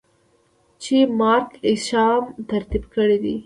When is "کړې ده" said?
2.93-3.33